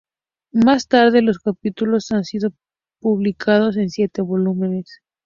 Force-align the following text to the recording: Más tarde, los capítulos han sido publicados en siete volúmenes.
Más 0.51 0.87
tarde, 0.87 1.21
los 1.21 1.37
capítulos 1.37 2.09
han 2.09 2.23
sido 2.23 2.49
publicados 3.01 3.77
en 3.77 3.91
siete 3.91 4.23
volúmenes. 4.23 4.99